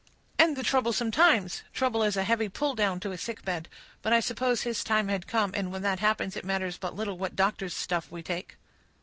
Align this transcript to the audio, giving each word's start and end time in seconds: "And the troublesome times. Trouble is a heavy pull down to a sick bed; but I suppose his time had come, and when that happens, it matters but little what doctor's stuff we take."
"And 0.39 0.55
the 0.55 0.63
troublesome 0.63 1.11
times. 1.11 1.61
Trouble 1.73 2.01
is 2.01 2.17
a 2.17 2.23
heavy 2.23 2.49
pull 2.49 2.73
down 2.73 2.99
to 3.01 3.11
a 3.11 3.19
sick 3.19 3.45
bed; 3.45 3.69
but 4.01 4.11
I 4.11 4.19
suppose 4.19 4.63
his 4.63 4.83
time 4.83 5.09
had 5.09 5.27
come, 5.27 5.51
and 5.53 5.71
when 5.71 5.83
that 5.83 5.99
happens, 5.99 6.35
it 6.35 6.43
matters 6.43 6.75
but 6.79 6.95
little 6.95 7.19
what 7.19 7.35
doctor's 7.35 7.75
stuff 7.75 8.09
we 8.09 8.23
take." 8.23 8.55